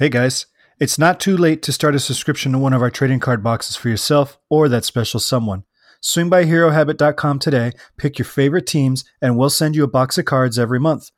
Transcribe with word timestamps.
Hey 0.00 0.10
guys, 0.10 0.46
it's 0.78 0.96
not 0.96 1.18
too 1.18 1.36
late 1.36 1.60
to 1.62 1.72
start 1.72 1.96
a 1.96 1.98
subscription 1.98 2.52
to 2.52 2.58
one 2.60 2.72
of 2.72 2.82
our 2.82 2.88
trading 2.88 3.18
card 3.18 3.42
boxes 3.42 3.74
for 3.74 3.88
yourself 3.88 4.38
or 4.48 4.68
that 4.68 4.84
special 4.84 5.18
someone. 5.18 5.64
Swing 6.00 6.30
by 6.30 6.44
HeroHabit.com 6.44 7.40
today, 7.40 7.72
pick 7.96 8.16
your 8.16 8.24
favorite 8.24 8.68
teams, 8.68 9.04
and 9.20 9.36
we'll 9.36 9.50
send 9.50 9.74
you 9.74 9.82
a 9.82 9.88
box 9.88 10.16
of 10.16 10.24
cards 10.24 10.56
every 10.56 10.78
month. 10.78 11.10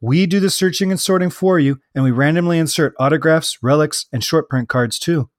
We 0.00 0.26
do 0.26 0.40
the 0.40 0.50
searching 0.50 0.90
and 0.90 1.00
sorting 1.00 1.30
for 1.30 1.60
you, 1.60 1.78
and 1.94 2.02
we 2.02 2.10
randomly 2.10 2.58
insert 2.58 2.96
autographs, 2.98 3.58
relics, 3.62 4.06
and 4.12 4.24
short 4.24 4.48
print 4.48 4.68
cards 4.68 4.98
too. 4.98 5.30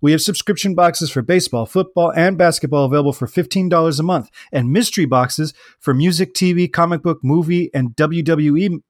We 0.00 0.12
have 0.12 0.22
subscription 0.22 0.76
boxes 0.76 1.10
for 1.10 1.22
baseball, 1.22 1.66
football, 1.66 2.12
and 2.12 2.38
basketball 2.38 2.84
available 2.84 3.12
for 3.12 3.26
$15 3.26 3.98
a 3.98 4.02
month, 4.04 4.30
and 4.52 4.72
mystery 4.72 5.04
boxes 5.04 5.52
for 5.80 5.92
music, 5.92 6.32
TV, 6.32 6.72
comic 6.72 7.02
book, 7.02 7.18
movie, 7.24 7.72
and 7.74 7.96
WWE, 7.96 8.82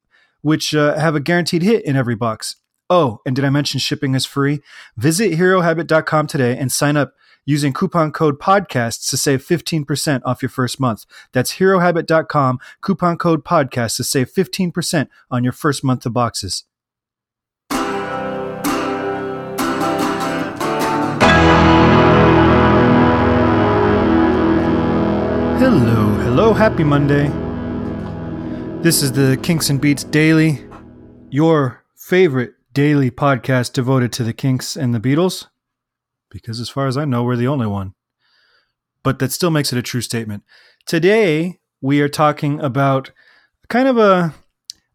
which 0.43 0.75
uh, 0.75 0.99
have 0.99 1.15
a 1.15 1.21
guaranteed 1.21 1.63
hit 1.63 1.87
in 1.87 1.97
every 1.97 2.17
box. 2.17 2.57
Oh, 2.89 3.21
and 3.27 3.35
did 3.35 3.45
I 3.45 3.51
mention 3.51 3.81
shipping 3.81 4.15
is 4.15 4.27
free? 4.27 4.61
Visit 4.97 5.33
HeroHabit.com 5.33 6.29
today 6.29 6.57
and 6.57 6.71
sign 6.71 6.97
up 6.97 7.15
using 7.45 7.73
coupon 7.73 8.13
code 8.13 8.39
podcasts 8.39 9.11
to 9.11 9.17
save 9.17 9.45
15% 9.45 10.23
off 10.25 10.41
your 10.41 10.49
first 10.49 10.79
month. 10.79 11.05
That's 11.33 11.57
HeroHabit.com, 11.57 12.61
coupon 12.81 13.19
code 13.19 13.45
podcasts 13.45 13.97
to 13.97 14.05
save 14.05 14.33
15% 14.33 15.09
on 15.31 15.43
your 15.43 15.53
first 15.53 15.83
month 15.83 16.07
of 16.07 16.13
boxes. 16.13 16.65
Hello, 25.59 26.15
hello, 26.23 26.53
happy 26.53 26.85
Monday. 26.85 27.29
This 28.81 29.03
is 29.03 29.11
the 29.11 29.37
Kinks 29.43 29.71
and 29.71 29.81
Beats 29.81 30.05
Daily, 30.05 30.65
your 31.31 31.85
favorite 31.97 32.56
daily 32.77 33.11
podcast 33.11 33.73
devoted 33.73 34.13
to 34.13 34.23
the 34.23 34.35
Kinks 34.35 34.77
and 34.77 34.95
the 34.95 35.01
Beatles, 35.01 35.47
because 36.29 36.61
as 36.61 36.69
far 36.69 36.87
as 36.87 36.99
I 36.99 37.07
know, 37.07 37.25
we're 37.25 37.35
the 37.35 37.49
only 37.49 37.67
one. 37.67 37.95
But 39.03 39.19
that 39.19 39.33
still 39.33 39.51
makes 39.51 39.73
it 39.73 39.79
a 39.79 39.83
true 39.83 40.03
statement. 40.03 40.43
Today, 40.85 41.61
we 41.81 42.03
are 42.03 42.09
talking 42.11 42.61
about 42.61 43.13
kind 43.69 43.89
of 43.89 43.97
a, 43.97 44.35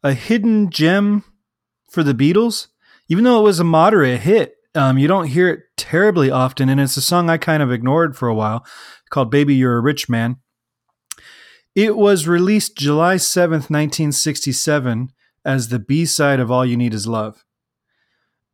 a 0.04 0.14
hidden 0.14 0.70
gem 0.70 1.23
for 1.90 2.04
the 2.04 2.14
Beatles. 2.14 2.68
Even 3.10 3.23
though 3.23 3.40
it 3.40 3.46
was 3.46 3.60
a 3.60 3.64
moderate 3.64 4.20
hit, 4.20 4.58
um, 4.76 5.00
you 5.00 5.08
don't 5.08 5.30
hear 5.30 5.50
it 5.50 5.62
terribly 5.76 6.30
often, 6.30 6.70
and 6.70 6.80
it's 6.80 6.98
a 6.98 7.02
song 7.02 7.32
I 7.32 7.40
kind 7.40 7.64
of 7.64 7.72
ignored 7.72 8.16
for 8.16 8.28
a 8.28 8.36
while 8.36 8.64
called 9.10 9.32
Baby 9.32 9.56
You're 9.56 9.78
a 9.78 9.82
Rich 9.82 10.08
Man. 10.08 10.36
It 11.73 11.98
was 11.98 12.28
released 12.28 12.78
July 12.78 13.16
7th, 13.16 13.72
1967, 13.72 15.10
as 15.44 15.70
the 15.70 15.80
B 15.80 16.06
side 16.06 16.40
of 16.40 16.52
All 16.52 16.64
You 16.64 16.78
Need 16.78 16.94
Is 16.94 17.08
Love. 17.08 17.44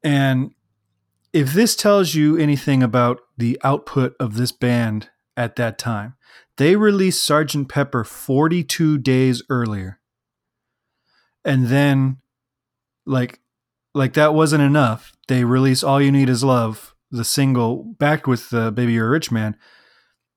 And 0.03 0.51
if 1.33 1.53
this 1.53 1.75
tells 1.75 2.15
you 2.15 2.37
anything 2.37 2.81
about 2.81 3.19
the 3.37 3.59
output 3.63 4.15
of 4.19 4.35
this 4.35 4.51
band 4.51 5.09
at 5.35 5.55
that 5.57 5.77
time, 5.77 6.15
they 6.57 6.75
released 6.75 7.27
Sgt. 7.27 7.69
Pepper 7.69 8.03
42 8.03 8.97
days 8.97 9.43
earlier. 9.49 9.99
And 11.45 11.67
then 11.67 12.17
like 13.05 13.39
like 13.93 14.13
that 14.13 14.33
wasn't 14.33 14.63
enough. 14.63 15.13
They 15.27 15.43
released 15.43 15.83
All 15.83 16.01
You 16.01 16.11
Need 16.11 16.29
Is 16.29 16.43
Love, 16.43 16.93
the 17.09 17.23
single 17.23 17.83
backed 17.83 18.27
with 18.27 18.53
uh, 18.53 18.71
Baby 18.71 18.93
You're 18.93 19.07
a 19.07 19.11
Rich 19.11 19.31
Man, 19.31 19.55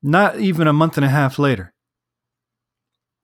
not 0.02 0.38
even 0.38 0.66
a 0.66 0.72
month 0.72 0.96
and 0.96 1.04
a 1.04 1.10
half 1.10 1.38
later. 1.38 1.74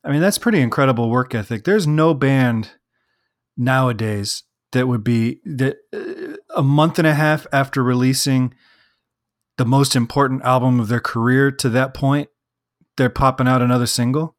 I 0.04 0.10
mean, 0.10 0.20
that's 0.20 0.38
pretty 0.38 0.60
incredible 0.60 1.10
work 1.10 1.34
ethic. 1.34 1.64
There's 1.64 1.86
no 1.86 2.14
band 2.14 2.72
nowadays 3.56 4.44
that 4.72 4.86
would 4.86 5.02
be 5.02 5.40
that 5.44 5.76
uh, 5.92 6.25
a 6.56 6.62
month 6.62 6.98
and 6.98 7.06
a 7.06 7.14
half 7.14 7.46
after 7.52 7.82
releasing 7.82 8.52
the 9.58 9.64
most 9.64 9.94
important 9.94 10.42
album 10.42 10.80
of 10.80 10.88
their 10.88 11.00
career 11.00 11.50
to 11.50 11.68
that 11.68 11.94
point 11.94 12.28
they're 12.96 13.10
popping 13.10 13.46
out 13.48 13.62
another 13.62 13.86
single 13.86 14.36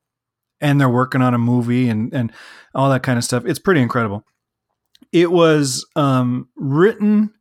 and 0.59 0.81
they're 0.81 0.89
working 0.89 1.21
on 1.21 1.33
a 1.33 1.39
movie 1.39 1.89
and 1.89 2.13
and 2.13 2.31
all 2.73 2.89
that 2.89 3.03
kind 3.03 3.17
of 3.17 3.23
stuff. 3.23 3.45
It's 3.45 3.59
pretty 3.59 3.81
incredible. 3.81 4.23
It 5.11 5.31
was 5.31 5.85
um, 5.95 6.49
written 6.55 7.33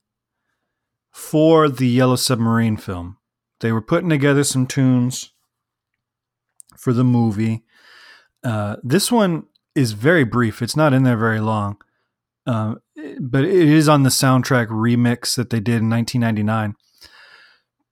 for 1.10 1.68
the 1.68 1.88
yellow 1.88 2.16
submarine 2.16 2.76
film. 2.76 3.16
They 3.60 3.72
were 3.72 3.82
putting 3.82 4.10
together 4.10 4.44
some 4.44 4.66
tunes 4.66 5.32
for 6.76 6.92
the 6.92 7.04
movie. 7.04 7.64
Uh, 8.44 8.76
this 8.82 9.10
one 9.10 9.46
is 9.74 9.92
very 9.92 10.24
brief. 10.24 10.60
It's 10.62 10.76
not 10.76 10.92
in 10.92 11.02
there 11.02 11.16
very 11.16 11.40
long. 11.40 11.78
Uh, 12.46 12.76
but 13.20 13.44
it 13.44 13.68
is 13.68 13.88
on 13.88 14.02
the 14.02 14.10
soundtrack 14.10 14.68
remix 14.68 15.34
that 15.36 15.50
they 15.50 15.60
did 15.60 15.82
in 15.82 15.90
1999. 15.90 16.74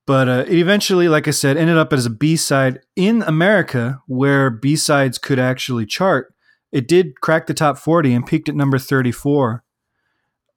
But 0.07 0.29
uh, 0.29 0.45
it 0.47 0.59
eventually, 0.59 1.09
like 1.09 1.27
I 1.27 1.31
said, 1.31 1.57
ended 1.57 1.79
up 1.79 1.93
as 1.93 2.07
a 2.07 2.11
B 2.11 2.37
side 2.37 2.81
in 2.95 3.23
America, 3.23 4.03
where 4.07 4.51
B 4.51 4.77
sides 4.77 5.19
could 5.19 5.39
actually 5.39 5.87
chart. 5.87 6.35
It 6.73 6.87
did 6.87 7.21
crack 7.21 7.47
the 7.47 7.55
top 7.55 7.79
40 7.79 8.13
and 8.13 8.27
peaked 8.27 8.49
at 8.49 8.55
number 8.55 8.79
34 8.79 9.65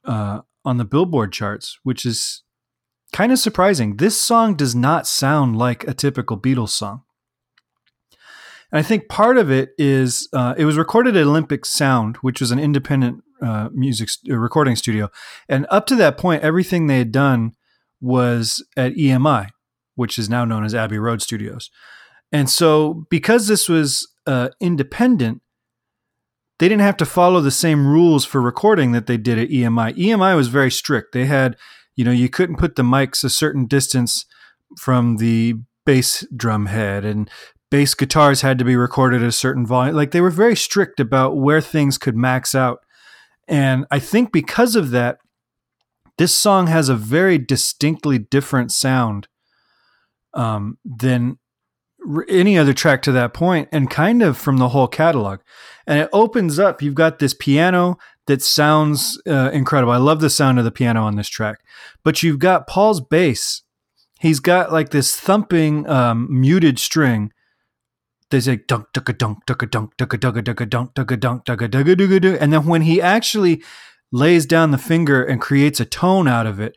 uh, 0.03 0.41
on 0.65 0.77
the 0.77 0.85
Billboard 0.85 1.31
charts, 1.31 1.79
which 1.83 2.05
is 2.05 2.43
kind 3.13 3.31
of 3.31 3.39
surprising. 3.39 3.97
This 3.97 4.19
song 4.19 4.55
does 4.55 4.75
not 4.75 5.07
sound 5.07 5.57
like 5.57 5.87
a 5.87 5.93
typical 5.93 6.37
Beatles 6.37 6.69
song. 6.69 7.03
And 8.71 8.79
I 8.79 8.81
think 8.81 9.07
part 9.07 9.37
of 9.37 9.49
it 9.49 9.69
is 9.77 10.27
uh, 10.33 10.55
it 10.57 10.65
was 10.65 10.77
recorded 10.77 11.15
at 11.15 11.23
Olympic 11.23 11.65
Sound, 11.65 12.17
which 12.17 12.41
was 12.41 12.51
an 12.51 12.59
independent 12.59 13.23
uh, 13.41 13.69
music 13.73 14.09
st- 14.09 14.33
uh, 14.33 14.37
recording 14.37 14.75
studio. 14.75 15.09
And 15.47 15.65
up 15.69 15.85
to 15.87 15.95
that 15.95 16.17
point, 16.17 16.43
everything 16.43 16.87
they 16.87 16.97
had 16.97 17.11
done 17.11 17.53
was 18.01 18.65
at 18.75 18.93
EMI, 18.93 19.49
which 19.95 20.17
is 20.17 20.29
now 20.29 20.45
known 20.45 20.63
as 20.63 20.75
Abbey 20.75 20.99
Road 20.99 21.21
Studios. 21.21 21.69
And 22.31 22.49
so, 22.49 23.05
because 23.09 23.47
this 23.47 23.69
was 23.69 24.07
uh, 24.25 24.49
independent, 24.59 25.41
they 26.59 26.67
didn't 26.67 26.81
have 26.81 26.97
to 26.97 27.05
follow 27.05 27.39
the 27.39 27.51
same 27.51 27.87
rules 27.87 28.25
for 28.25 28.41
recording 28.41 28.91
that 28.91 29.07
they 29.07 29.17
did 29.17 29.37
at 29.37 29.49
EMI. 29.49 29.95
EMI 29.95 30.35
was 30.35 30.47
very 30.47 30.71
strict. 30.71 31.13
They 31.13 31.25
had, 31.25 31.55
you 31.95 32.03
know, 32.03 32.11
you 32.11 32.29
couldn't 32.29 32.57
put 32.57 32.75
the 32.75 32.83
mics 32.83 33.23
a 33.23 33.29
certain 33.29 33.65
distance 33.67 34.25
from 34.77 35.17
the 35.17 35.55
bass 35.85 36.25
drum 36.35 36.65
head 36.65 37.05
and 37.05 37.29
bass 37.69 37.93
guitars 37.93 38.41
had 38.41 38.57
to 38.59 38.65
be 38.65 38.75
recorded 38.75 39.21
at 39.21 39.27
a 39.27 39.31
certain 39.31 39.65
volume. 39.65 39.95
Like 39.95 40.11
they 40.11 40.21
were 40.21 40.29
very 40.29 40.55
strict 40.55 40.99
about 40.99 41.37
where 41.37 41.61
things 41.61 41.97
could 41.97 42.15
max 42.15 42.55
out 42.55 42.79
and 43.47 43.85
I 43.91 43.99
think 43.99 44.31
because 44.31 44.75
of 44.75 44.91
that, 44.91 45.19
this 46.17 46.35
song 46.35 46.67
has 46.67 46.89
a 46.89 46.95
very 46.95 47.37
distinctly 47.37 48.17
different 48.17 48.71
sound 48.71 49.27
um, 50.33 50.77
than 50.83 51.37
any 52.29 52.57
other 52.57 52.73
track 52.73 53.01
to 53.03 53.11
that 53.11 53.33
point 53.33 53.69
and 53.71 53.89
kind 53.89 54.21
of 54.21 54.37
from 54.37 54.57
the 54.57 54.69
whole 54.69 54.87
catalog. 54.87 55.39
And 55.85 55.99
it 55.99 56.09
opens 56.13 56.59
up, 56.59 56.81
you've 56.81 56.95
got 56.95 57.19
this 57.19 57.33
piano 57.33 57.97
that 58.27 58.41
sounds 58.41 59.21
uh, 59.27 59.51
incredible. 59.53 59.93
I 59.93 59.97
love 59.97 60.21
the 60.21 60.29
sound 60.29 60.59
of 60.59 60.65
the 60.65 60.71
piano 60.71 61.03
on 61.03 61.15
this 61.15 61.29
track. 61.29 61.59
But 62.03 62.23
you've 62.23 62.39
got 62.39 62.67
Paul's 62.67 63.01
bass. 63.01 63.61
He's 64.19 64.39
got 64.39 64.71
like 64.71 64.89
this 64.89 65.15
thumping 65.15 65.87
um, 65.87 66.27
muted 66.29 66.79
string 66.79 67.31
they 68.29 68.39
say 68.39 68.59
dunk 68.67 68.87
dunk 68.93 69.09
a 69.09 69.13
dunk 69.13 69.45
dunk 69.45 69.61
a 69.61 69.65
dunk 69.65 69.97
dunk 69.97 70.13
a 70.13 70.17
dunk 70.17 70.37
a 70.37 70.41
dunk 70.41 70.61
a 70.61 70.65
dunk 70.65 70.93
dunk 70.93 71.11
a 71.11 71.17
dunk 71.17 71.45
dunk 71.45 71.61
a 71.61 71.67
dunk 71.67 71.87
a 71.87 71.95
dunk 71.95 72.23
a 72.23 72.41
and 72.41 72.53
then 72.53 72.65
when 72.65 72.81
he 72.81 73.01
actually 73.01 73.61
lays 74.11 74.45
down 74.45 74.71
the 74.71 74.77
finger 74.77 75.23
and 75.23 75.41
creates 75.41 75.79
a 75.79 75.85
tone 75.85 76.27
out 76.27 76.45
of 76.45 76.59
it, 76.59 76.75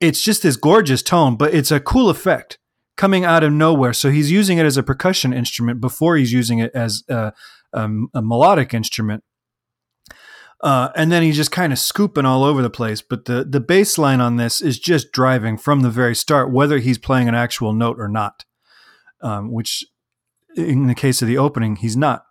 it's 0.00 0.22
just 0.22 0.42
this 0.42 0.56
gorgeous 0.56 1.02
tone, 1.02 1.36
but 1.36 1.54
it's 1.54 1.70
a 1.70 1.80
cool 1.80 2.08
effect 2.10 2.58
coming 2.96 3.24
out 3.24 3.44
of 3.44 3.52
nowhere. 3.52 3.92
So 3.92 4.10
he's 4.10 4.30
using 4.30 4.58
it 4.58 4.66
as 4.66 4.76
a 4.76 4.82
percussion 4.82 5.32
instrument 5.32 5.80
before 5.80 6.16
he's 6.16 6.32
using 6.32 6.58
it 6.58 6.72
as 6.74 7.04
a, 7.08 7.32
a, 7.72 7.88
a 8.14 8.22
melodic 8.22 8.74
instrument. 8.74 9.22
Uh, 10.62 10.90
and 10.94 11.10
then 11.10 11.24
he's 11.24 11.36
just 11.36 11.50
kind 11.50 11.72
of 11.72 11.78
scooping 11.78 12.24
all 12.24 12.44
over 12.44 12.62
the 12.62 12.70
place. 12.70 13.02
But 13.02 13.24
the 13.24 13.44
the 13.44 13.58
bass 13.58 13.98
line 13.98 14.20
on 14.20 14.36
this 14.36 14.60
is 14.60 14.78
just 14.78 15.10
driving 15.10 15.58
from 15.58 15.80
the 15.80 15.90
very 15.90 16.14
start, 16.14 16.52
whether 16.52 16.78
he's 16.78 16.98
playing 16.98 17.28
an 17.28 17.34
actual 17.34 17.72
note 17.72 17.96
or 17.98 18.06
not, 18.08 18.44
um, 19.22 19.50
which 19.50 19.84
in 20.56 20.86
the 20.86 20.94
case 20.94 21.22
of 21.22 21.28
the 21.28 21.38
opening, 21.38 21.76
he's 21.76 21.96
not. 21.96 22.24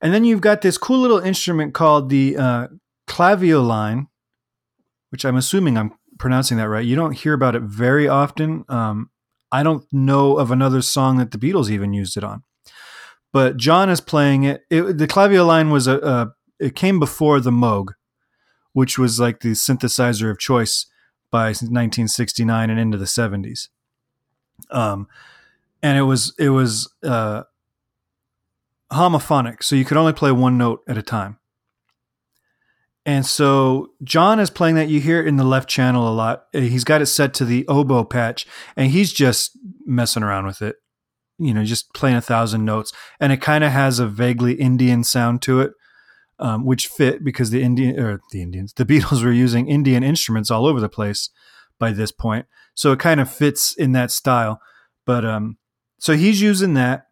And 0.00 0.12
then 0.12 0.24
you've 0.24 0.40
got 0.40 0.60
this 0.60 0.78
cool 0.78 0.98
little 0.98 1.18
instrument 1.18 1.74
called 1.74 2.10
the 2.10 2.36
uh, 2.36 2.68
clavioline, 3.06 4.08
which 5.10 5.24
I'm 5.24 5.36
assuming 5.36 5.78
I'm 5.78 5.92
pronouncing 6.18 6.58
that 6.58 6.68
right. 6.68 6.84
You 6.84 6.96
don't 6.96 7.12
hear 7.12 7.32
about 7.32 7.56
it 7.56 7.62
very 7.62 8.08
often. 8.08 8.64
Um, 8.68 9.10
I 9.50 9.62
don't 9.62 9.86
know 9.92 10.36
of 10.36 10.50
another 10.50 10.82
song 10.82 11.18
that 11.18 11.30
the 11.30 11.38
Beatles 11.38 11.70
even 11.70 11.92
used 11.92 12.16
it 12.16 12.24
on. 12.24 12.42
But 13.32 13.56
John 13.56 13.88
is 13.88 14.00
playing 14.00 14.44
it. 14.44 14.62
it 14.70 14.98
the 14.98 15.08
clavioline 15.08 15.72
was 15.72 15.86
a, 15.86 15.98
a 15.98 16.34
it 16.60 16.76
came 16.76 17.00
before 17.00 17.40
the 17.40 17.50
Moog, 17.50 17.94
which 18.72 18.98
was 18.98 19.18
like 19.18 19.40
the 19.40 19.52
synthesizer 19.52 20.30
of 20.30 20.38
choice 20.38 20.86
by 21.30 21.46
1969 21.46 22.70
and 22.70 22.78
into 22.78 22.96
the 22.96 23.06
70s. 23.06 23.68
Um, 24.70 25.08
and 25.84 25.98
it 25.98 26.02
was 26.02 26.34
it 26.38 26.48
was 26.48 26.90
uh, 27.04 27.42
homophonic, 28.90 29.62
so 29.62 29.76
you 29.76 29.84
could 29.84 29.98
only 29.98 30.14
play 30.14 30.32
one 30.32 30.56
note 30.56 30.80
at 30.88 30.96
a 30.96 31.02
time. 31.02 31.38
And 33.04 33.26
so 33.26 33.90
John 34.02 34.40
is 34.40 34.48
playing 34.48 34.76
that. 34.76 34.88
You 34.88 34.98
hear 34.98 35.20
it 35.20 35.28
in 35.28 35.36
the 35.36 35.44
left 35.44 35.68
channel 35.68 36.08
a 36.08 36.14
lot. 36.14 36.46
He's 36.54 36.84
got 36.84 37.02
it 37.02 37.06
set 37.06 37.34
to 37.34 37.44
the 37.44 37.68
oboe 37.68 38.04
patch, 38.04 38.46
and 38.76 38.90
he's 38.90 39.12
just 39.12 39.58
messing 39.84 40.22
around 40.22 40.46
with 40.46 40.62
it. 40.62 40.76
You 41.38 41.52
know, 41.52 41.64
just 41.64 41.92
playing 41.92 42.16
a 42.16 42.22
thousand 42.22 42.64
notes, 42.64 42.90
and 43.20 43.30
it 43.30 43.42
kind 43.42 43.62
of 43.62 43.70
has 43.70 43.98
a 43.98 44.06
vaguely 44.06 44.54
Indian 44.54 45.04
sound 45.04 45.42
to 45.42 45.60
it, 45.60 45.72
um, 46.38 46.64
which 46.64 46.86
fit 46.86 47.22
because 47.22 47.50
the 47.50 47.62
Indian 47.62 48.00
or 48.00 48.20
the 48.32 48.40
Indians, 48.40 48.72
the 48.72 48.86
Beatles 48.86 49.22
were 49.22 49.32
using 49.32 49.68
Indian 49.68 50.02
instruments 50.02 50.50
all 50.50 50.64
over 50.64 50.80
the 50.80 50.88
place 50.88 51.28
by 51.78 51.92
this 51.92 52.10
point, 52.10 52.46
so 52.74 52.90
it 52.92 53.00
kind 53.00 53.20
of 53.20 53.30
fits 53.30 53.74
in 53.76 53.92
that 53.92 54.10
style. 54.10 54.62
But 55.04 55.26
um, 55.26 55.58
so 56.04 56.18
he's 56.18 56.42
using 56.42 56.74
that. 56.74 57.06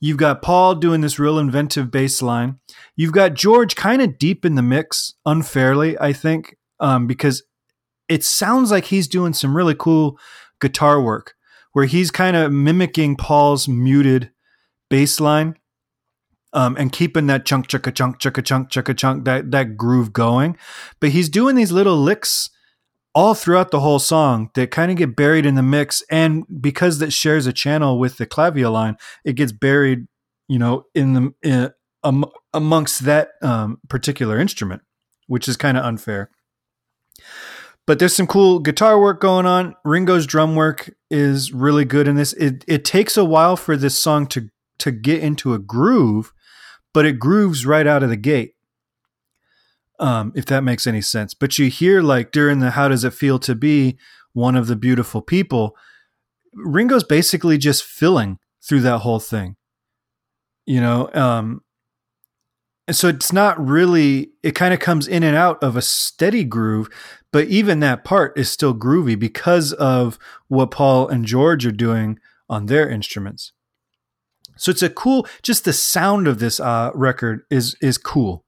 You've 0.00 0.16
got 0.16 0.40
Paul 0.40 0.74
doing 0.74 1.02
this 1.02 1.18
real 1.18 1.38
inventive 1.38 1.90
bass 1.90 2.22
line. 2.22 2.58
You've 2.96 3.12
got 3.12 3.34
George 3.34 3.76
kind 3.76 4.00
of 4.00 4.16
deep 4.16 4.46
in 4.46 4.54
the 4.54 4.62
mix, 4.62 5.12
unfairly, 5.26 5.98
I 5.98 6.14
think, 6.14 6.56
um, 6.80 7.06
because 7.06 7.42
it 8.08 8.24
sounds 8.24 8.70
like 8.70 8.86
he's 8.86 9.08
doing 9.08 9.34
some 9.34 9.54
really 9.54 9.74
cool 9.74 10.18
guitar 10.58 11.02
work 11.02 11.34
where 11.74 11.84
he's 11.84 12.10
kind 12.10 12.34
of 12.34 12.50
mimicking 12.50 13.14
Paul's 13.14 13.68
muted 13.68 14.30
bass 14.88 15.20
line 15.20 15.56
um, 16.54 16.76
and 16.78 16.92
keeping 16.92 17.26
that 17.26 17.44
chunk, 17.44 17.68
chunk, 17.68 17.94
chunk, 17.94 18.18
chunk, 18.18 18.42
chunk, 18.46 18.70
chunk, 18.70 18.96
chunk, 18.96 19.24
that, 19.26 19.50
that 19.50 19.76
groove 19.76 20.14
going. 20.14 20.56
But 20.98 21.10
he's 21.10 21.28
doing 21.28 21.56
these 21.56 21.72
little 21.72 21.98
licks 21.98 22.48
all 23.14 23.34
throughout 23.34 23.70
the 23.70 23.80
whole 23.80 23.98
song 23.98 24.50
that 24.54 24.70
kind 24.70 24.90
of 24.90 24.96
get 24.96 25.16
buried 25.16 25.46
in 25.46 25.54
the 25.54 25.62
mix 25.62 26.02
and 26.10 26.44
because 26.60 26.98
that 26.98 27.12
shares 27.12 27.46
a 27.46 27.52
channel 27.52 27.98
with 27.98 28.16
the 28.18 28.26
clavioline 28.26 28.96
it 29.24 29.34
gets 29.34 29.52
buried 29.52 30.06
you 30.48 30.58
know 30.58 30.84
in 30.94 31.14
the 31.14 31.34
in, 31.42 31.70
um, 32.02 32.24
amongst 32.54 33.04
that 33.04 33.30
um, 33.42 33.78
particular 33.88 34.38
instrument 34.38 34.82
which 35.26 35.46
is 35.48 35.56
kind 35.56 35.76
of 35.76 35.84
unfair. 35.84 36.28
But 37.86 37.98
there's 37.98 38.14
some 38.14 38.26
cool 38.26 38.58
guitar 38.58 39.00
work 39.00 39.20
going 39.20 39.46
on. 39.46 39.76
Ringo's 39.84 40.26
drum 40.26 40.56
work 40.56 40.90
is 41.10 41.52
really 41.52 41.84
good 41.84 42.08
in 42.08 42.16
this. 42.16 42.32
It, 42.32 42.64
it 42.66 42.84
takes 42.84 43.16
a 43.16 43.24
while 43.24 43.56
for 43.56 43.76
this 43.76 43.98
song 43.98 44.26
to 44.28 44.48
to 44.80 44.90
get 44.90 45.22
into 45.22 45.54
a 45.54 45.58
groove 45.58 46.32
but 46.92 47.06
it 47.06 47.18
grooves 47.18 47.64
right 47.64 47.86
out 47.86 48.02
of 48.02 48.08
the 48.08 48.16
gate 48.16 48.54
um, 50.00 50.32
if 50.34 50.46
that 50.46 50.64
makes 50.64 50.86
any 50.86 51.02
sense. 51.02 51.34
But 51.34 51.58
you 51.58 51.68
hear 51.68 52.02
like 52.02 52.32
during 52.32 52.58
the 52.58 52.72
"How 52.72 52.88
does 52.88 53.04
it 53.04 53.14
feel 53.14 53.38
to 53.40 53.54
be 53.54 53.98
one 54.32 54.56
of 54.56 54.66
the 54.66 54.76
beautiful 54.76 55.22
people?" 55.22 55.76
Ringo's 56.54 57.04
basically 57.04 57.58
just 57.58 57.84
filling 57.84 58.38
through 58.66 58.80
that 58.80 58.98
whole 58.98 59.20
thing, 59.20 59.56
you 60.66 60.80
know. 60.80 61.10
Um, 61.14 61.60
and 62.88 62.96
so 62.96 63.08
it's 63.08 63.32
not 63.32 63.64
really. 63.64 64.30
It 64.42 64.52
kind 64.56 64.74
of 64.74 64.80
comes 64.80 65.06
in 65.06 65.22
and 65.22 65.36
out 65.36 65.62
of 65.62 65.76
a 65.76 65.82
steady 65.82 66.44
groove, 66.44 66.88
but 67.30 67.46
even 67.46 67.80
that 67.80 68.02
part 68.02 68.36
is 68.36 68.50
still 68.50 68.74
groovy 68.74 69.18
because 69.18 69.72
of 69.74 70.18
what 70.48 70.70
Paul 70.72 71.06
and 71.08 71.24
George 71.24 71.64
are 71.66 71.72
doing 71.72 72.18
on 72.48 72.66
their 72.66 72.88
instruments. 72.90 73.52
So 74.56 74.70
it's 74.70 74.82
a 74.82 74.90
cool. 74.90 75.26
Just 75.42 75.64
the 75.64 75.72
sound 75.72 76.26
of 76.26 76.38
this 76.38 76.58
uh, 76.58 76.90
record 76.94 77.42
is 77.50 77.76
is 77.80 77.96
cool 77.96 78.44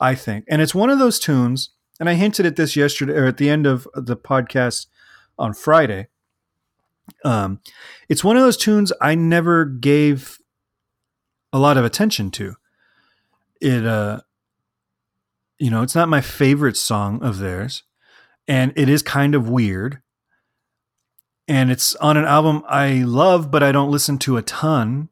I 0.00 0.14
think. 0.14 0.44
And 0.48 0.62
it's 0.62 0.74
one 0.74 0.90
of 0.90 0.98
those 0.98 1.18
tunes, 1.18 1.70
and 1.98 2.08
I 2.08 2.14
hinted 2.14 2.46
at 2.46 2.56
this 2.56 2.76
yesterday 2.76 3.14
or 3.14 3.26
at 3.26 3.36
the 3.36 3.50
end 3.50 3.66
of 3.66 3.86
the 3.94 4.16
podcast 4.16 4.86
on 5.38 5.54
Friday. 5.54 6.08
Um, 7.24 7.60
it's 8.08 8.24
one 8.24 8.36
of 8.36 8.42
those 8.42 8.56
tunes 8.56 8.92
I 9.00 9.14
never 9.14 9.64
gave 9.64 10.38
a 11.52 11.58
lot 11.58 11.76
of 11.76 11.84
attention 11.84 12.30
to. 12.32 12.54
It, 13.60 13.86
uh, 13.86 14.20
you 15.58 15.70
know, 15.70 15.82
it's 15.82 15.94
not 15.94 16.08
my 16.08 16.20
favorite 16.20 16.76
song 16.76 17.22
of 17.22 17.38
theirs, 17.38 17.82
and 18.46 18.72
it 18.76 18.88
is 18.88 19.02
kind 19.02 19.34
of 19.34 19.48
weird. 19.48 20.00
And 21.48 21.70
it's 21.70 21.94
on 21.96 22.16
an 22.18 22.26
album 22.26 22.62
I 22.68 23.02
love, 23.04 23.50
but 23.50 23.62
I 23.62 23.72
don't 23.72 23.90
listen 23.90 24.18
to 24.18 24.36
a 24.36 24.42
ton 24.42 25.08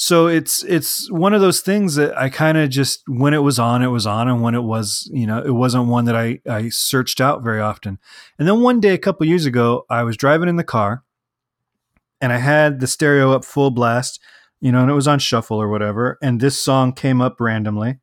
so 0.00 0.28
it's 0.28 0.62
it's 0.62 1.10
one 1.10 1.34
of 1.34 1.40
those 1.40 1.60
things 1.60 1.96
that 1.96 2.16
I 2.16 2.28
kind 2.28 2.56
of 2.56 2.70
just 2.70 3.02
when 3.08 3.34
it 3.34 3.42
was 3.42 3.58
on, 3.58 3.82
it 3.82 3.88
was 3.88 4.06
on, 4.06 4.28
and 4.28 4.40
when 4.40 4.54
it 4.54 4.62
was, 4.62 5.10
you 5.12 5.26
know, 5.26 5.42
it 5.42 5.50
wasn't 5.50 5.88
one 5.88 6.04
that 6.04 6.14
I 6.14 6.38
I 6.48 6.68
searched 6.68 7.20
out 7.20 7.42
very 7.42 7.60
often. 7.60 7.98
And 8.38 8.46
then 8.46 8.60
one 8.60 8.78
day, 8.78 8.94
a 8.94 8.98
couple 8.98 9.26
years 9.26 9.44
ago, 9.44 9.86
I 9.90 10.04
was 10.04 10.16
driving 10.16 10.48
in 10.48 10.54
the 10.54 10.62
car, 10.62 11.02
and 12.20 12.32
I 12.32 12.36
had 12.36 12.78
the 12.78 12.86
stereo 12.86 13.32
up 13.32 13.44
full 13.44 13.72
blast, 13.72 14.20
you 14.60 14.70
know, 14.70 14.82
and 14.82 14.90
it 14.90 14.94
was 14.94 15.08
on 15.08 15.18
shuffle 15.18 15.60
or 15.60 15.68
whatever, 15.68 16.16
and 16.22 16.40
this 16.40 16.62
song 16.62 16.92
came 16.92 17.20
up 17.20 17.40
randomly, 17.40 17.98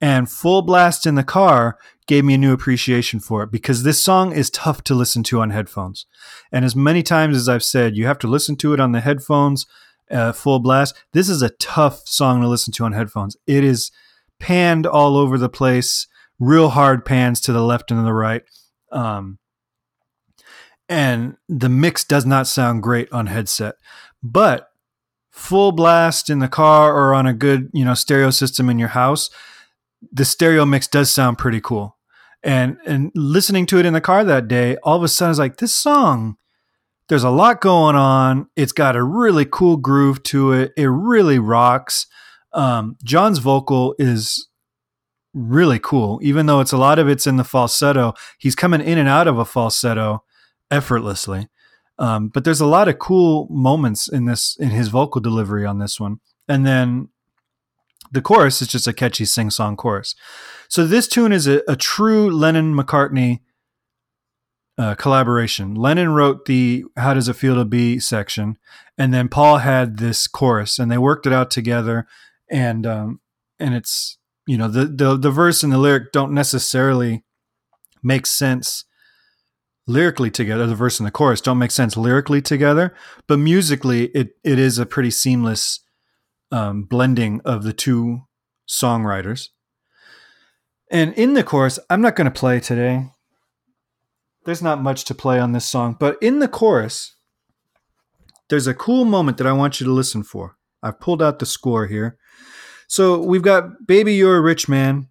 and 0.00 0.30
full 0.30 0.62
blast 0.62 1.04
in 1.04 1.16
the 1.16 1.24
car 1.24 1.78
gave 2.06 2.24
me 2.24 2.34
a 2.34 2.38
new 2.38 2.52
appreciation 2.52 3.18
for 3.18 3.42
it 3.42 3.50
because 3.50 3.82
this 3.82 4.00
song 4.00 4.30
is 4.30 4.50
tough 4.50 4.84
to 4.84 4.94
listen 4.94 5.24
to 5.24 5.40
on 5.40 5.50
headphones. 5.50 6.06
And 6.52 6.64
as 6.64 6.76
many 6.76 7.02
times 7.02 7.36
as 7.36 7.48
I've 7.48 7.64
said, 7.64 7.96
you 7.96 8.06
have 8.06 8.20
to 8.20 8.28
listen 8.28 8.54
to 8.58 8.72
it 8.72 8.78
on 8.78 8.92
the 8.92 9.00
headphones 9.00 9.66
uh, 10.10 10.32
full 10.32 10.60
blast. 10.60 10.94
This 11.12 11.28
is 11.28 11.42
a 11.42 11.50
tough 11.50 12.06
song 12.06 12.40
to 12.40 12.48
listen 12.48 12.72
to 12.74 12.84
on 12.84 12.92
headphones. 12.92 13.36
It 13.46 13.64
is 13.64 13.90
panned 14.38 14.86
all 14.86 15.16
over 15.16 15.38
the 15.38 15.48
place, 15.48 16.06
real 16.38 16.70
hard 16.70 17.04
pans 17.04 17.40
to 17.42 17.52
the 17.52 17.62
left 17.62 17.90
and 17.90 18.06
the 18.06 18.12
right. 18.12 18.42
Um, 18.92 19.38
and 20.88 21.36
the 21.48 21.68
mix 21.68 22.04
does 22.04 22.26
not 22.26 22.46
sound 22.46 22.82
great 22.82 23.10
on 23.10 23.26
headset, 23.26 23.76
but 24.22 24.70
full 25.30 25.72
blast 25.72 26.30
in 26.30 26.38
the 26.38 26.48
car 26.48 26.94
or 26.94 27.14
on 27.14 27.26
a 27.26 27.32
good, 27.32 27.70
you 27.72 27.84
know, 27.84 27.94
stereo 27.94 28.30
system 28.30 28.68
in 28.68 28.78
your 28.78 28.88
house, 28.88 29.30
the 30.12 30.24
stereo 30.24 30.64
mix 30.64 30.86
does 30.86 31.10
sound 31.10 31.38
pretty 31.38 31.60
cool. 31.60 31.96
And 32.42 32.76
and 32.84 33.10
listening 33.14 33.64
to 33.66 33.78
it 33.78 33.86
in 33.86 33.94
the 33.94 34.00
car 34.02 34.22
that 34.22 34.48
day, 34.48 34.76
all 34.82 34.96
of 34.96 35.02
a 35.02 35.08
sudden 35.08 35.28
I 35.28 35.30
was 35.30 35.38
like, 35.38 35.56
this 35.56 35.74
song 35.74 36.36
there's 37.08 37.24
a 37.24 37.30
lot 37.30 37.60
going 37.60 37.96
on. 37.96 38.48
It's 38.56 38.72
got 38.72 38.96
a 38.96 39.02
really 39.02 39.46
cool 39.50 39.76
groove 39.76 40.22
to 40.24 40.52
it. 40.52 40.72
It 40.76 40.86
really 40.86 41.38
rocks. 41.38 42.06
Um, 42.52 42.96
John's 43.04 43.38
vocal 43.38 43.94
is 43.98 44.48
really 45.34 45.78
cool, 45.78 46.20
even 46.22 46.46
though 46.46 46.60
it's 46.60 46.72
a 46.72 46.78
lot 46.78 46.98
of 46.98 47.08
it's 47.08 47.26
in 47.26 47.36
the 47.36 47.44
falsetto. 47.44 48.14
He's 48.38 48.54
coming 48.54 48.80
in 48.80 48.98
and 48.98 49.08
out 49.08 49.28
of 49.28 49.38
a 49.38 49.44
falsetto 49.44 50.24
effortlessly. 50.70 51.48
Um, 51.98 52.28
but 52.28 52.44
there's 52.44 52.60
a 52.60 52.66
lot 52.66 52.88
of 52.88 52.98
cool 52.98 53.46
moments 53.50 54.08
in 54.08 54.24
this 54.24 54.56
in 54.56 54.70
his 54.70 54.88
vocal 54.88 55.20
delivery 55.20 55.64
on 55.64 55.78
this 55.78 56.00
one. 56.00 56.20
And 56.48 56.66
then 56.66 57.08
the 58.10 58.22
chorus 58.22 58.62
is 58.62 58.68
just 58.68 58.86
a 58.86 58.92
catchy 58.92 59.24
sing 59.24 59.50
song 59.50 59.76
chorus. 59.76 60.14
So 60.68 60.86
this 60.86 61.06
tune 61.06 61.32
is 61.32 61.46
a, 61.46 61.62
a 61.68 61.76
true 61.76 62.30
Lennon 62.30 62.74
McCartney 62.74 63.40
uh, 64.76 64.94
collaboration. 64.94 65.74
Lennon 65.74 66.10
wrote 66.10 66.46
the 66.46 66.84
"How 66.96 67.14
Does 67.14 67.28
It 67.28 67.36
Feel 67.36 67.54
to 67.56 67.64
Be" 67.64 67.98
section, 67.98 68.58
and 68.98 69.12
then 69.14 69.28
Paul 69.28 69.58
had 69.58 69.98
this 69.98 70.26
chorus, 70.26 70.78
and 70.78 70.90
they 70.90 70.98
worked 70.98 71.26
it 71.26 71.32
out 71.32 71.50
together. 71.50 72.06
And 72.50 72.86
um, 72.86 73.20
and 73.58 73.74
it's 73.74 74.18
you 74.46 74.58
know 74.58 74.68
the 74.68 74.86
the 74.86 75.16
the 75.16 75.30
verse 75.30 75.62
and 75.62 75.72
the 75.72 75.78
lyric 75.78 76.12
don't 76.12 76.32
necessarily 76.32 77.24
make 78.02 78.26
sense 78.26 78.84
lyrically 79.86 80.30
together. 80.30 80.66
The 80.66 80.74
verse 80.74 80.98
and 80.98 81.06
the 81.06 81.12
chorus 81.12 81.40
don't 81.40 81.58
make 81.58 81.70
sense 81.70 81.96
lyrically 81.96 82.42
together, 82.42 82.94
but 83.26 83.38
musically, 83.38 84.06
it 84.06 84.30
it 84.42 84.58
is 84.58 84.78
a 84.78 84.86
pretty 84.86 85.10
seamless 85.10 85.80
um, 86.50 86.84
blending 86.84 87.40
of 87.44 87.62
the 87.62 87.72
two 87.72 88.22
songwriters. 88.68 89.48
And 90.90 91.14
in 91.14 91.34
the 91.34 91.42
chorus, 91.42 91.78
I'm 91.90 92.00
not 92.00 92.14
going 92.14 92.26
to 92.26 92.38
play 92.38 92.60
today 92.60 93.10
there's 94.44 94.62
not 94.62 94.82
much 94.82 95.04
to 95.04 95.14
play 95.14 95.38
on 95.38 95.52
this 95.52 95.64
song, 95.64 95.96
but 95.98 96.16
in 96.22 96.38
the 96.38 96.48
chorus, 96.48 97.16
there's 98.48 98.66
a 98.66 98.74
cool 98.74 99.04
moment 99.04 99.38
that 99.38 99.46
I 99.46 99.52
want 99.52 99.80
you 99.80 99.86
to 99.86 99.92
listen 99.92 100.22
for. 100.22 100.56
I've 100.82 101.00
pulled 101.00 101.22
out 101.22 101.38
the 101.38 101.46
score 101.46 101.86
here. 101.86 102.18
So 102.86 103.18
we've 103.18 103.42
got 103.42 103.86
Baby 103.86 104.14
You're 104.14 104.36
a 104.36 104.42
Rich 104.42 104.68
Man 104.68 105.08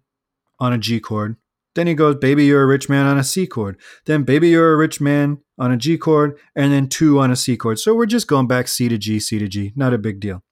on 0.60 0.72
a 0.72 0.78
G 0.78 1.00
chord. 1.00 1.36
Then 1.74 1.88
he 1.88 1.94
goes, 1.94 2.14
Baby 2.16 2.44
You're 2.44 2.62
a 2.62 2.66
Rich 2.66 2.88
Man 2.88 3.06
on 3.06 3.18
a 3.18 3.24
C 3.24 3.46
chord. 3.46 3.76
Then 4.06 4.22
Baby 4.22 4.50
You're 4.50 4.72
a 4.72 4.76
Rich 4.76 5.00
Man 5.00 5.38
on 5.58 5.72
a 5.72 5.76
G 5.76 5.98
chord, 5.98 6.38
and 6.54 6.72
then 6.72 6.88
two 6.88 7.18
on 7.18 7.32
a 7.32 7.36
C 7.36 7.56
chord. 7.56 7.80
So 7.80 7.94
we're 7.94 8.06
just 8.06 8.28
going 8.28 8.46
back 8.46 8.68
C 8.68 8.88
to 8.88 8.96
G, 8.96 9.18
C 9.18 9.40
to 9.40 9.48
G. 9.48 9.72
Not 9.74 9.92
a 9.92 9.98
big 9.98 10.20
deal. 10.20 10.44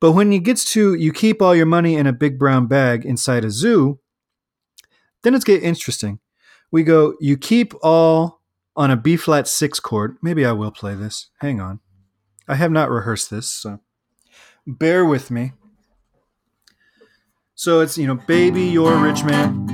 But 0.00 0.12
when 0.12 0.32
he 0.32 0.40
gets 0.40 0.64
to 0.72 0.94
you 0.94 1.12
keep 1.12 1.40
all 1.40 1.54
your 1.54 1.66
money 1.66 1.94
in 1.94 2.06
a 2.06 2.12
big 2.12 2.38
brown 2.38 2.66
bag 2.66 3.04
inside 3.04 3.44
a 3.44 3.50
zoo, 3.50 4.00
then 5.22 5.34
it's 5.34 5.44
get 5.44 5.62
interesting 5.62 6.20
we 6.70 6.82
go, 6.82 7.14
you 7.20 7.36
keep 7.36 7.72
all 7.82 8.42
on 8.74 8.90
a 8.90 8.96
B 8.96 9.16
flat 9.16 9.48
six 9.48 9.80
chord. 9.80 10.16
Maybe 10.22 10.44
I 10.44 10.52
will 10.52 10.70
play 10.70 10.94
this. 10.94 11.30
Hang 11.38 11.60
on. 11.60 11.80
I 12.48 12.54
have 12.56 12.70
not 12.70 12.90
rehearsed 12.90 13.30
this, 13.30 13.48
so 13.48 13.80
bear 14.66 15.04
with 15.04 15.30
me. 15.30 15.52
So 17.54 17.80
it's, 17.80 17.96
you 17.96 18.06
know, 18.06 18.16
baby, 18.16 18.64
you're 18.64 18.92
a 18.92 19.02
rich 19.02 19.24
man. 19.24 19.66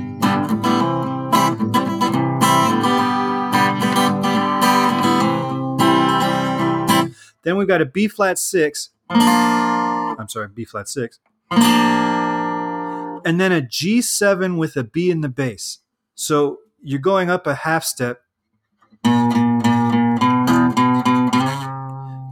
Then 7.43 7.57
we've 7.57 7.67
got 7.67 7.81
a 7.81 7.85
B 7.85 8.07
flat 8.07 8.39
six. 8.39 8.91
I'm 9.09 10.29
sorry, 10.29 10.47
B 10.47 10.63
flat 10.63 10.87
six. 10.87 11.19
And 11.51 13.39
then 13.39 13.51
a 13.51 13.61
G7 13.61 14.57
with 14.57 14.77
a 14.77 14.83
B 14.83 15.11
in 15.11 15.21
the 15.21 15.29
bass. 15.29 15.79
So 16.15 16.59
you're 16.85 16.99
going 16.99 17.29
up 17.29 17.47
a 17.47 17.55
half 17.55 17.85
step 17.85 18.19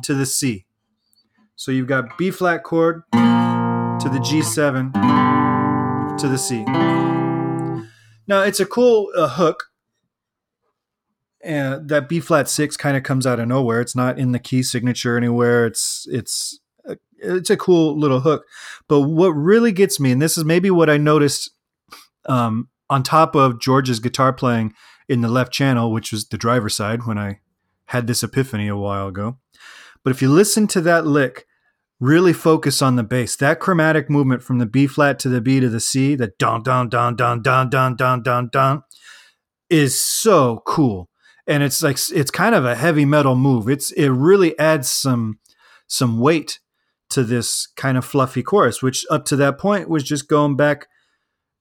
to 0.04 0.14
the 0.14 0.26
C. 0.26 0.66
So 1.56 1.72
you've 1.72 1.88
got 1.88 2.18
B 2.18 2.32
flat 2.32 2.64
chord 2.64 3.04
to 3.14 4.10
the 4.12 4.20
G7 4.20 6.18
to 6.18 6.28
the 6.28 6.38
C. 6.38 6.64
Now 8.28 8.42
it's 8.42 8.60
a 8.60 8.66
cool 8.66 9.10
uh, 9.16 9.30
hook. 9.30 9.68
And 11.44 11.90
that 11.90 12.08
B 12.08 12.20
flat 12.20 12.48
six 12.50 12.78
kind 12.78 12.96
of 12.96 13.04
comes 13.04 13.26
out 13.26 13.40
of 13.40 13.48
nowhere. 13.48 13.82
It's 13.82 13.96
not 13.96 14.20
in 14.20 14.32
the 14.32 14.38
key 14.38 14.62
signature 14.62 15.18
anywhere. 15.18 15.66
It's 15.66 16.06
it's 16.12 16.60
a, 16.86 16.98
it's 17.18 17.50
a 17.50 17.58
cool 17.58 17.98
little 17.98 18.20
hook. 18.20 18.46
But 18.88 19.02
what 19.02 19.30
really 19.30 19.72
gets 19.72 20.00
me, 20.00 20.12
and 20.12 20.22
this 20.22 20.38
is 20.38 20.46
maybe 20.46 20.70
what 20.70 20.88
I 20.88 20.98
noticed 20.98 21.50
um, 22.28 22.70
on 22.92 23.02
top 23.02 23.36
of 23.36 23.60
George's 23.60 24.00
guitar 24.00 24.34
playing 24.34 24.74
in 25.10 25.22
the 25.22 25.28
left 25.28 25.52
channel, 25.52 25.92
which 25.92 26.12
was 26.12 26.28
the 26.28 26.38
driver's 26.38 26.76
side 26.76 27.08
when 27.08 27.18
I 27.18 27.40
had 27.86 28.06
this 28.06 28.22
epiphany 28.22 28.68
a 28.68 28.78
while 28.78 29.08
ago. 29.08 29.38
But 30.04 30.12
if 30.12 30.22
you 30.22 30.30
listen 30.30 30.68
to 30.68 30.82
that 30.82 31.08
lick, 31.08 31.48
really 32.00 32.34
focus 32.34 32.82
on 32.82 32.98
the 32.98 33.04
bass. 33.04 33.36
That 33.38 33.60
chromatic 33.60 34.10
movement 34.10 34.44
from 34.44 34.58
the 34.58 34.66
B 34.66 34.88
flat 34.88 35.20
to 35.20 35.30
the 35.30 35.40
B 35.40 35.60
to 35.60 35.70
the 35.70 35.80
C, 35.80 36.16
the 36.16 36.34
don 36.38 36.64
don 36.64 36.90
don 36.90 37.16
don 37.16 37.42
don 37.42 37.70
don 37.70 37.96
don 37.96 38.22
don 38.24 38.50
don, 38.52 38.84
is 39.70 40.00
so 40.00 40.62
cool. 40.66 41.10
And 41.48 41.64
it's 41.64 41.82
like 41.82 41.98
it's 42.14 42.32
kind 42.32 42.56
of 42.56 42.66
a 42.66 42.76
heavy 42.76 43.06
metal 43.06 43.36
move. 43.36 43.70
It's 43.70 43.92
it 43.92 44.10
really 44.10 44.58
adds 44.60 44.90
some 44.90 45.40
some 45.88 46.20
weight 46.20 46.60
to 47.12 47.24
this 47.24 47.68
kind 47.76 47.98
of 47.98 48.06
fluffy 48.06 48.44
chorus, 48.44 48.82
which 48.82 49.06
up 49.10 49.26
to 49.26 49.36
that 49.38 49.58
point 49.58 49.90
was 49.90 50.04
just 50.04 50.28
going 50.28 50.56
back, 50.56 50.88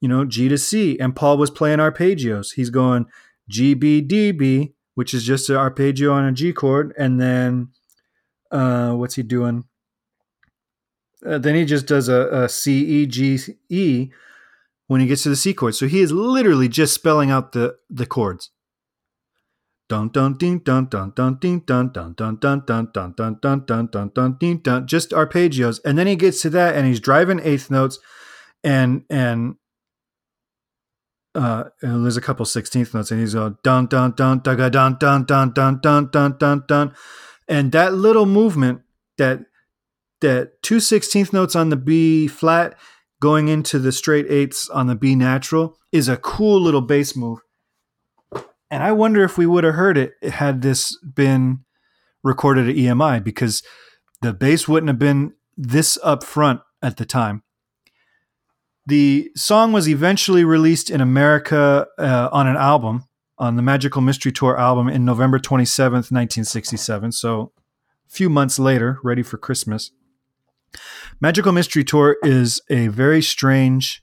you 0.00 0.08
know, 0.08 0.24
G 0.24 0.48
to 0.48 0.58
C. 0.58 0.98
And 0.98 1.14
Paul 1.14 1.38
was 1.38 1.50
playing 1.50 1.78
arpeggios. 1.78 2.54
He's 2.54 2.70
going 2.70 3.06
G 3.48 3.74
B 3.74 4.00
D 4.00 4.32
B, 4.32 4.74
which 4.94 5.14
is 5.14 5.24
just 5.24 5.50
an 5.50 5.56
arpeggio 5.56 6.12
on 6.12 6.24
a 6.24 6.32
G 6.32 6.52
chord, 6.52 6.94
and 6.98 7.20
then 7.20 7.68
uh, 8.50 8.92
what's 8.92 9.14
he 9.16 9.22
doing? 9.22 9.64
Uh, 11.24 11.38
then 11.38 11.54
he 11.54 11.64
just 11.64 11.86
does 11.86 12.08
a, 12.08 12.28
a 12.32 12.48
C 12.48 13.02
E 13.02 13.06
G 13.06 13.38
E 13.68 14.08
when 14.86 15.00
he 15.00 15.06
gets 15.06 15.22
to 15.24 15.28
the 15.28 15.36
C 15.36 15.52
chord. 15.52 15.74
So 15.74 15.86
he 15.86 16.00
is 16.00 16.12
literally 16.12 16.68
just 16.68 16.94
spelling 16.94 17.30
out 17.30 17.52
the 17.52 17.76
the 17.88 18.06
chords. 18.06 18.50
Dun 19.88 20.08
dun 20.08 20.38
ding 20.38 20.60
dun 20.60 20.86
dun 20.86 21.12
dun 21.16 21.38
ding 21.40 21.60
dun 21.60 21.92
dun 21.92 22.14
dun 22.14 22.36
dun 22.36 22.62
dun 22.64 22.88
dun 22.92 23.12
dun 23.16 23.38
dun 23.40 23.64
dun 23.66 23.86
dun 23.86 24.10
dun 24.14 24.36
ding 24.38 24.58
dun 24.58 24.86
just 24.86 25.10
arpeggios. 25.10 25.80
And 25.84 25.98
then 25.98 26.06
he 26.06 26.14
gets 26.14 26.40
to 26.42 26.50
that 26.50 26.76
and 26.76 26.86
he's 26.86 27.00
driving 27.00 27.40
eighth 27.42 27.70
notes 27.70 27.98
and 28.62 29.04
and 29.10 29.56
uh 31.34 31.64
there's 31.80 32.16
a 32.16 32.20
couple 32.20 32.44
sixteenth 32.44 32.92
notes 32.92 33.10
and 33.10 33.20
he's 33.20 33.34
going 33.34 33.56
dun 33.62 33.86
dun 33.86 34.12
dun 34.12 34.40
dun 34.40 34.56
dun 34.72 34.96
dun 34.98 35.24
dun 35.24 35.52
dun 35.52 35.80
dun 35.80 36.10
dun 36.10 36.36
dun 36.38 36.64
dun 36.66 36.94
and 37.48 37.72
that 37.72 37.94
little 37.94 38.26
movement 38.26 38.82
that 39.18 39.40
that 40.20 40.62
two 40.62 40.80
sixteenth 40.80 41.32
notes 41.32 41.56
on 41.56 41.68
the 41.70 41.76
B 41.76 42.28
flat 42.28 42.78
going 43.20 43.48
into 43.48 43.78
the 43.78 43.92
straight 43.92 44.26
eighths 44.30 44.68
on 44.70 44.86
the 44.86 44.94
B 44.94 45.14
natural 45.14 45.76
is 45.92 46.08
a 46.08 46.16
cool 46.16 46.60
little 46.60 46.80
bass 46.80 47.16
move. 47.16 47.40
And 48.70 48.82
I 48.82 48.92
wonder 48.92 49.24
if 49.24 49.36
we 49.36 49.46
would 49.46 49.64
have 49.64 49.74
heard 49.74 49.98
it 49.98 50.12
had 50.22 50.62
this 50.62 50.96
been 50.98 51.64
recorded 52.22 52.68
at 52.68 52.76
EMI 52.76 53.22
because 53.22 53.62
the 54.22 54.32
bass 54.32 54.68
wouldn't 54.68 54.88
have 54.88 54.98
been 54.98 55.34
this 55.56 55.98
up 56.02 56.22
front 56.22 56.60
at 56.82 56.96
the 56.96 57.04
time. 57.04 57.42
The 58.90 59.30
song 59.36 59.70
was 59.70 59.88
eventually 59.88 60.42
released 60.42 60.90
in 60.90 61.00
America 61.00 61.86
uh, 61.96 62.28
on 62.32 62.48
an 62.48 62.56
album, 62.56 63.04
on 63.38 63.54
the 63.54 63.62
Magical 63.62 64.02
Mystery 64.02 64.32
Tour 64.32 64.58
album 64.58 64.88
in 64.88 65.04
November 65.04 65.38
27th, 65.38 66.10
1967. 66.10 67.12
So 67.12 67.52
a 68.04 68.10
few 68.10 68.28
months 68.28 68.58
later, 68.58 68.98
ready 69.04 69.22
for 69.22 69.38
Christmas. 69.38 69.92
Magical 71.20 71.52
Mystery 71.52 71.84
Tour 71.84 72.16
is 72.24 72.60
a 72.68 72.88
very 72.88 73.22
strange 73.22 74.02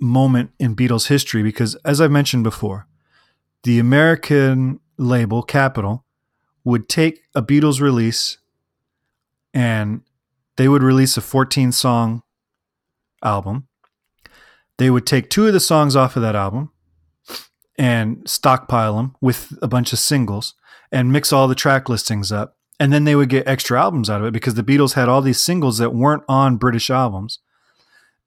moment 0.00 0.52
in 0.60 0.76
Beatles 0.76 1.08
history 1.08 1.42
because, 1.42 1.74
as 1.84 2.00
I've 2.00 2.12
mentioned 2.12 2.44
before, 2.44 2.86
the 3.64 3.80
American 3.80 4.78
label 4.98 5.42
Capitol 5.42 6.04
would 6.62 6.88
take 6.88 7.22
a 7.34 7.42
Beatles 7.42 7.80
release 7.80 8.38
and 9.52 10.02
they 10.54 10.68
would 10.68 10.84
release 10.84 11.16
a 11.16 11.20
14 11.20 11.72
song 11.72 12.22
album. 13.24 13.68
They 14.78 14.90
would 14.90 15.06
take 15.06 15.30
two 15.30 15.46
of 15.46 15.52
the 15.52 15.60
songs 15.60 15.96
off 15.96 16.16
of 16.16 16.22
that 16.22 16.36
album 16.36 16.70
and 17.78 18.28
stockpile 18.28 18.96
them 18.96 19.16
with 19.20 19.56
a 19.62 19.68
bunch 19.68 19.92
of 19.92 19.98
singles 19.98 20.54
and 20.92 21.12
mix 21.12 21.32
all 21.32 21.48
the 21.48 21.54
track 21.54 21.88
listings 21.88 22.30
up 22.30 22.56
and 22.78 22.92
then 22.92 23.04
they 23.04 23.14
would 23.14 23.28
get 23.28 23.46
extra 23.46 23.80
albums 23.80 24.10
out 24.10 24.20
of 24.20 24.26
it 24.26 24.32
because 24.32 24.54
the 24.54 24.64
Beatles 24.64 24.94
had 24.94 25.08
all 25.08 25.22
these 25.22 25.40
singles 25.40 25.78
that 25.78 25.94
weren't 25.94 26.24
on 26.28 26.56
British 26.56 26.90
albums, 26.90 27.38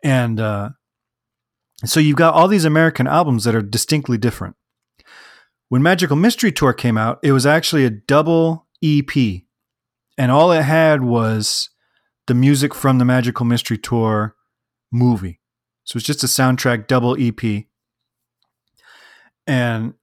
and 0.04 0.39
uh, 0.39 0.70
so 1.86 2.00
you've 2.00 2.16
got 2.16 2.34
all 2.34 2.48
these 2.48 2.66
American 2.66 3.08
albums 3.08 3.44
that 3.44 3.56
are 3.56 3.62
distinctly 3.62 4.18
different. 4.18 4.56
When 5.70 5.84
Magical 5.84 6.16
Mystery 6.16 6.51
Tour 6.51 6.74
came 6.74 6.98
out, 6.98 7.20
it 7.24 7.34
was 7.34 7.46
actually 7.46 7.84
a 7.84 7.89
double 7.89 8.68
EP, 8.84 9.44
and 10.18 10.32
all 10.32 10.51
it 10.51 10.63
had 10.63 11.04
was 11.04 11.70
the 12.27 12.34
music 12.34 12.74
from 12.74 13.00
the 13.00 13.06
Magical 13.06 13.46
Mystery 13.46 13.77
Tour 13.77 14.36
movie. 14.91 15.39
So 15.84 15.98
it's 15.98 16.06
just 16.06 16.24
a 16.24 16.27
soundtrack 16.27 16.88
double 16.88 17.15
EP. 17.20 17.65
And 19.46 19.94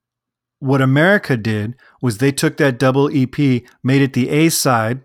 what 0.59 0.81
America 0.81 1.37
did 1.37 1.77
was 2.01 2.19
they 2.19 2.33
took 2.33 2.57
that 2.57 2.79
double 2.79 3.11
EP, 3.15 3.37
made 3.83 4.03
it 4.03 4.15
the 4.15 4.31
A 4.31 4.49
side, 4.49 5.03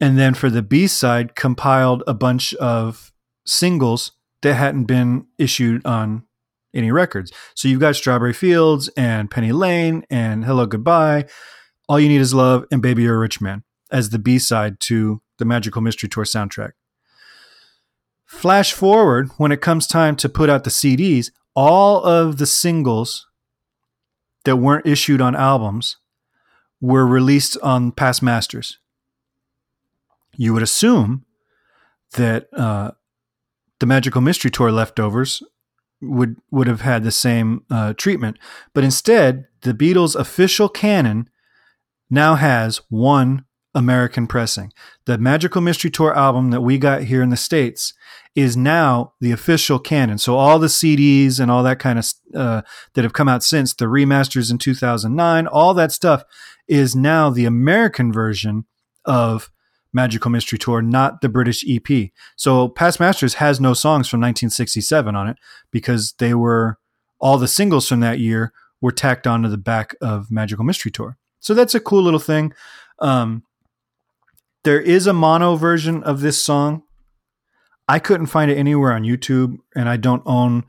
and 0.00 0.18
then 0.18 0.34
for 0.34 0.50
the 0.50 0.62
B 0.62 0.86
side, 0.86 1.34
compiled 1.34 2.04
a 2.06 2.14
bunch 2.14 2.54
of 2.54 3.12
singles 3.44 4.12
that 4.42 4.54
hadn't 4.54 4.84
been 4.84 5.26
issued 5.38 5.84
on 5.84 6.22
any 6.74 6.92
records. 6.92 7.32
So 7.54 7.66
you've 7.66 7.80
got 7.80 7.96
Strawberry 7.96 8.34
Fields 8.34 8.88
and 8.96 9.30
Penny 9.30 9.50
Lane 9.52 10.04
and 10.10 10.44
Hello 10.44 10.66
Goodbye, 10.66 11.24
All 11.88 11.98
You 11.98 12.08
Need 12.08 12.20
Is 12.20 12.34
Love, 12.34 12.64
and 12.70 12.82
Baby 12.82 13.04
You're 13.04 13.16
a 13.16 13.18
Rich 13.18 13.40
Man 13.40 13.64
as 13.90 14.10
the 14.10 14.18
B 14.18 14.38
side 14.38 14.78
to 14.80 15.22
the 15.38 15.44
Magical 15.44 15.80
Mystery 15.80 16.08
Tour 16.08 16.24
soundtrack. 16.24 16.72
Flash 18.26 18.72
forward 18.72 19.30
when 19.36 19.52
it 19.52 19.60
comes 19.60 19.86
time 19.86 20.16
to 20.16 20.28
put 20.28 20.50
out 20.50 20.64
the 20.64 20.70
CDs, 20.70 21.30
all 21.54 22.02
of 22.04 22.38
the 22.38 22.46
singles 22.46 23.26
that 24.44 24.56
weren't 24.56 24.86
issued 24.86 25.20
on 25.20 25.34
albums 25.34 25.96
were 26.80 27.06
released 27.06 27.56
on 27.62 27.92
past 27.92 28.22
masters. 28.22 28.78
You 30.36 30.52
would 30.52 30.62
assume 30.62 31.24
that 32.12 32.48
uh, 32.52 32.90
the 33.78 33.86
Magical 33.86 34.20
Mystery 34.20 34.50
Tour 34.50 34.70
leftovers 34.70 35.42
would 36.02 36.36
would 36.50 36.66
have 36.66 36.82
had 36.82 37.04
the 37.04 37.10
same 37.10 37.64
uh, 37.70 37.94
treatment, 37.94 38.38
but 38.74 38.84
instead, 38.84 39.46
the 39.62 39.72
Beatles' 39.72 40.14
official 40.14 40.68
canon 40.68 41.30
now 42.10 42.34
has 42.34 42.82
one 42.90 43.45
American 43.76 44.26
pressing. 44.26 44.72
The 45.04 45.18
Magical 45.18 45.60
Mystery 45.60 45.90
Tour 45.90 46.16
album 46.16 46.50
that 46.50 46.62
we 46.62 46.78
got 46.78 47.02
here 47.02 47.22
in 47.22 47.28
the 47.28 47.36
States 47.36 47.92
is 48.34 48.56
now 48.56 49.12
the 49.20 49.32
official 49.32 49.78
canon. 49.78 50.16
So 50.16 50.36
all 50.36 50.58
the 50.58 50.66
CDs 50.66 51.38
and 51.38 51.50
all 51.50 51.62
that 51.62 51.78
kind 51.78 51.98
of 51.98 52.06
uh, 52.34 52.62
that 52.94 53.04
have 53.04 53.12
come 53.12 53.28
out 53.28 53.44
since 53.44 53.74
the 53.74 53.84
remasters 53.84 54.50
in 54.50 54.56
2009, 54.56 55.46
all 55.46 55.74
that 55.74 55.92
stuff 55.92 56.24
is 56.66 56.96
now 56.96 57.28
the 57.28 57.44
American 57.44 58.10
version 58.10 58.64
of 59.04 59.50
Magical 59.92 60.30
Mystery 60.30 60.58
Tour, 60.58 60.80
not 60.80 61.20
the 61.20 61.28
British 61.28 61.62
EP. 61.68 62.10
So 62.34 62.68
Past 62.68 62.98
Masters 62.98 63.34
has 63.34 63.60
no 63.60 63.74
songs 63.74 64.08
from 64.08 64.20
1967 64.20 65.14
on 65.14 65.28
it 65.28 65.36
because 65.70 66.14
they 66.18 66.32
were 66.32 66.78
all 67.18 67.36
the 67.36 67.46
singles 67.46 67.88
from 67.88 68.00
that 68.00 68.20
year 68.20 68.54
were 68.80 68.92
tacked 68.92 69.26
onto 69.26 69.50
the 69.50 69.58
back 69.58 69.94
of 70.00 70.30
Magical 70.30 70.64
Mystery 70.64 70.90
Tour. 70.90 71.18
So 71.40 71.52
that's 71.52 71.74
a 71.74 71.80
cool 71.80 72.02
little 72.02 72.20
thing. 72.20 72.54
Um, 73.00 73.42
there 74.66 74.80
is 74.80 75.06
a 75.06 75.12
mono 75.12 75.54
version 75.54 76.02
of 76.02 76.22
this 76.22 76.42
song. 76.42 76.82
I 77.86 78.00
couldn't 78.00 78.26
find 78.26 78.50
it 78.50 78.58
anywhere 78.58 78.92
on 78.92 79.04
YouTube, 79.04 79.58
and 79.76 79.88
I 79.88 79.96
don't 79.96 80.24
own 80.26 80.64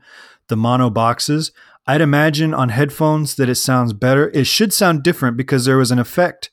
the 0.46 0.56
mono 0.56 0.88
boxes. 0.88 1.50
I'd 1.84 2.00
imagine 2.00 2.54
on 2.54 2.68
headphones 2.68 3.34
that 3.34 3.48
it 3.48 3.56
sounds 3.56 3.92
better. 3.92 4.30
It 4.30 4.46
should 4.46 4.72
sound 4.72 5.02
different 5.02 5.36
because 5.36 5.64
there 5.64 5.76
was 5.76 5.90
an 5.90 5.98
effect 5.98 6.52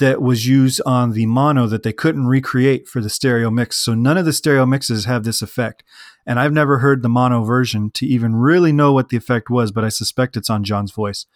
that 0.00 0.20
was 0.20 0.48
used 0.48 0.80
on 0.84 1.12
the 1.12 1.26
mono 1.26 1.68
that 1.68 1.84
they 1.84 1.92
couldn't 1.92 2.26
recreate 2.26 2.88
for 2.88 3.00
the 3.00 3.08
stereo 3.08 3.48
mix. 3.48 3.76
So 3.76 3.94
none 3.94 4.18
of 4.18 4.24
the 4.24 4.32
stereo 4.32 4.66
mixes 4.66 5.04
have 5.04 5.22
this 5.22 5.40
effect. 5.40 5.84
And 6.26 6.40
I've 6.40 6.52
never 6.52 6.78
heard 6.78 7.02
the 7.02 7.08
mono 7.08 7.44
version 7.44 7.92
to 7.92 8.06
even 8.06 8.34
really 8.34 8.72
know 8.72 8.92
what 8.92 9.10
the 9.10 9.16
effect 9.16 9.48
was, 9.48 9.70
but 9.70 9.84
I 9.84 9.88
suspect 9.88 10.36
it's 10.36 10.50
on 10.50 10.64
John's 10.64 10.90
voice. 10.90 11.26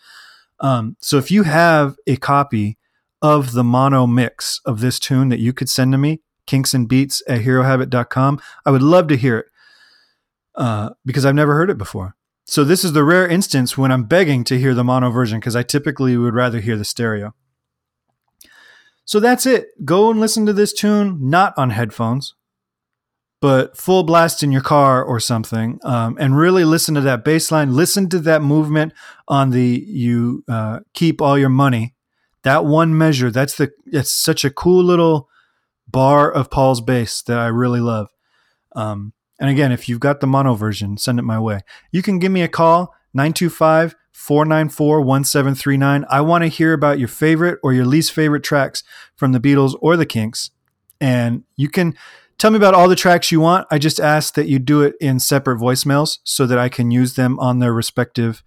Um, 0.58 0.96
so 1.00 1.18
if 1.18 1.30
you 1.30 1.44
have 1.44 1.94
a 2.08 2.16
copy 2.16 2.78
of 3.22 3.52
the 3.52 3.64
mono 3.64 4.06
mix 4.06 4.60
of 4.64 4.80
this 4.80 4.98
tune 4.98 5.28
that 5.28 5.40
you 5.40 5.52
could 5.52 5.68
send 5.68 5.92
to 5.92 5.98
me, 5.98 6.20
kinksandbeats 6.46 7.22
at 7.28 7.42
herohabit.com. 7.42 8.40
I 8.64 8.70
would 8.70 8.82
love 8.82 9.08
to 9.08 9.16
hear 9.16 9.38
it 9.38 9.46
uh, 10.54 10.90
because 11.04 11.24
I've 11.24 11.34
never 11.34 11.54
heard 11.54 11.70
it 11.70 11.78
before. 11.78 12.16
so 12.46 12.64
this 12.64 12.84
is 12.84 12.92
the 12.92 13.04
rare 13.04 13.26
instance 13.26 13.76
when 13.76 13.90
I'm 13.90 14.04
begging 14.04 14.44
to 14.44 14.58
hear 14.58 14.74
the 14.74 14.84
mono 14.84 15.10
version 15.10 15.40
because 15.40 15.56
I 15.56 15.62
typically 15.62 16.16
would 16.16 16.34
rather 16.34 16.60
hear 16.60 16.76
the 16.76 16.84
stereo. 16.84 17.34
So 19.04 19.20
that's 19.20 19.46
it. 19.46 19.68
Go 19.84 20.10
and 20.10 20.20
listen 20.20 20.46
to 20.46 20.52
this 20.52 20.72
tune, 20.72 21.18
not 21.30 21.54
on 21.56 21.70
headphones, 21.70 22.34
but 23.40 23.76
full 23.76 24.02
blast 24.02 24.42
in 24.42 24.50
your 24.50 24.62
car 24.62 25.04
or 25.04 25.20
something, 25.20 25.78
um, 25.84 26.16
and 26.18 26.36
really 26.36 26.64
listen 26.64 26.94
to 26.94 27.00
that 27.02 27.24
bass 27.24 27.52
line. 27.52 27.74
Listen 27.74 28.08
to 28.08 28.18
that 28.20 28.42
movement 28.42 28.92
on 29.28 29.50
the 29.50 29.84
you 29.86 30.44
uh, 30.48 30.80
keep 30.94 31.20
all 31.20 31.38
your 31.38 31.48
money. 31.48 31.94
That 32.46 32.64
one 32.64 32.96
measure. 32.96 33.32
That's 33.32 33.56
the. 33.56 33.72
It's 33.86 34.12
such 34.12 34.44
a 34.44 34.50
cool 34.50 34.84
little 34.84 35.28
bar 35.88 36.30
of 36.30 36.48
Paul's 36.48 36.80
bass 36.80 37.20
that 37.22 37.40
I 37.40 37.48
really 37.48 37.80
love. 37.80 38.10
Um, 38.76 39.14
and 39.40 39.50
again, 39.50 39.72
if 39.72 39.88
you've 39.88 39.98
got 39.98 40.20
the 40.20 40.28
mono 40.28 40.54
version, 40.54 40.96
send 40.96 41.18
it 41.18 41.22
my 41.22 41.40
way. 41.40 41.62
You 41.90 42.02
can 42.02 42.20
give 42.20 42.30
me 42.30 42.42
a 42.42 42.48
call 42.48 42.94
925 43.14 43.96
494 44.12 45.00
1739. 45.00 46.06
I 46.08 46.20
want 46.20 46.44
to 46.44 46.48
hear 46.48 46.72
about 46.72 47.00
your 47.00 47.08
favorite 47.08 47.58
or 47.64 47.72
your 47.72 47.84
least 47.84 48.12
favorite 48.12 48.44
tracks 48.44 48.84
from 49.16 49.32
the 49.32 49.40
Beatles 49.40 49.74
or 49.80 49.96
the 49.96 50.06
Kinks. 50.06 50.52
And 51.00 51.42
you 51.56 51.68
can 51.68 51.96
tell 52.38 52.52
me 52.52 52.58
about 52.58 52.74
all 52.74 52.88
the 52.88 52.94
tracks 52.94 53.32
you 53.32 53.40
want. 53.40 53.66
I 53.72 53.78
just 53.80 53.98
ask 53.98 54.34
that 54.34 54.46
you 54.46 54.60
do 54.60 54.82
it 54.82 54.94
in 55.00 55.18
separate 55.18 55.58
voicemails 55.58 56.18
so 56.22 56.46
that 56.46 56.58
I 56.58 56.68
can 56.68 56.92
use 56.92 57.16
them 57.16 57.40
on 57.40 57.58
their 57.58 57.72
respective 57.72 58.44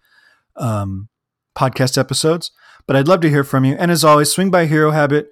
um, 0.55 1.09
podcast 1.53 1.97
episodes. 1.97 2.51
But 2.89 2.95
I'd 2.95 3.07
love 3.07 3.21
to 3.21 3.29
hear 3.29 3.43
from 3.43 3.65
you. 3.65 3.75
And 3.75 3.91
as 3.91 4.03
always, 4.03 4.31
swing 4.31 4.49
by 4.49 4.65
Hero 4.65 4.89
Habit 4.89 5.31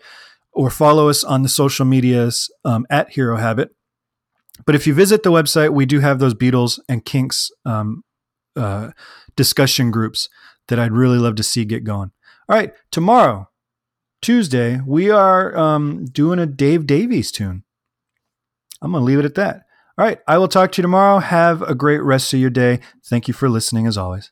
or 0.52 0.70
follow 0.70 1.10
us 1.10 1.24
on 1.24 1.42
the 1.42 1.50
social 1.50 1.86
medias 1.88 2.54
um, 2.64 2.86
at 2.92 3.14
Hero 3.14 3.36
Habit. 3.36 3.72
But 4.68 4.76
if 4.76 4.86
you 4.86 4.94
visit 4.94 5.24
the 5.24 5.32
website, 5.32 5.74
we 5.74 5.88
do 5.88 6.00
have 6.00 6.20
those 6.20 6.36
Beatles 6.36 6.80
and 6.88 7.04
Kinks 7.04 7.50
um, 7.66 8.04
uh, 8.56 8.92
discussion 9.36 9.90
groups 9.90 10.30
that 10.68 10.78
I'd 10.78 10.92
really 10.92 11.18
love 11.18 11.34
to 11.38 11.42
see 11.42 11.66
get 11.66 11.84
going. 11.84 12.12
All 12.48 12.56
right, 12.56 12.74
tomorrow, 12.92 13.50
Tuesday, 14.22 14.80
we 14.86 15.10
are 15.10 15.58
um, 15.58 16.06
doing 16.06 16.38
a 16.38 16.46
Dave 16.46 16.86
Davies 16.86 17.32
tune. 17.32 17.64
I'm 18.84 18.92
going 18.92 19.02
to 19.02 19.06
leave 19.06 19.18
it 19.18 19.26
at 19.26 19.34
that. 19.34 19.64
All 19.98 20.06
right, 20.06 20.20
I 20.28 20.38
will 20.38 20.48
talk 20.48 20.74
to 20.74 20.78
you 20.78 20.84
tomorrow. 20.84 21.18
Have 21.18 21.64
a 21.64 21.74
great 21.74 22.04
rest 22.04 22.36
of 22.36 22.40
your 22.40 22.52
day. 22.52 22.82
Thank 23.04 23.28
you 23.28 23.34
for 23.34 23.50
listening 23.50 23.88
as 23.88 23.98
always. 23.98 24.32